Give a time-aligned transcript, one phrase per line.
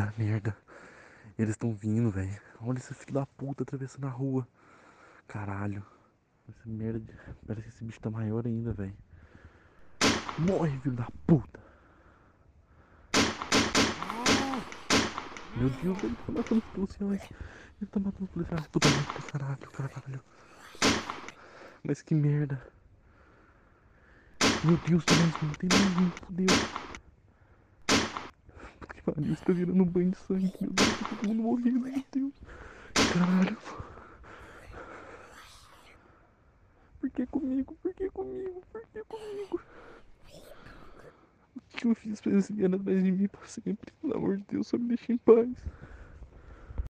[0.00, 0.56] Da merda.
[1.38, 2.40] Eles estão vindo, velho.
[2.62, 4.48] Olha esse filho da puta atravessando a rua.
[5.28, 5.84] Caralho.
[6.48, 7.12] Essa merda.
[7.46, 8.96] Parece que esse bicho tá maior ainda, velho.
[10.38, 11.60] Morre, filho da puta.
[15.54, 17.22] Meu Deus, ele tá matando os policiais.
[17.78, 18.66] Ele tá matando os policiais.
[18.68, 20.20] Puta merda, caralho, caralho.
[21.84, 22.66] Mas que merda.
[24.64, 26.79] Meu Deus, um, tem mais um, fodeu.
[29.26, 30.52] Isso tá virando um banho de sangue.
[30.60, 32.32] Meu Deus, tá todo mundo morrendo, meu Deus.
[33.08, 33.56] Caralho.
[37.00, 37.76] Por que comigo?
[37.82, 38.62] Por que comigo?
[38.72, 39.60] Por que comigo?
[41.56, 43.92] O que eu fiz pra virem atrás de mim pra sempre?
[44.00, 45.48] Pelo amor de Deus, só me deixa em paz.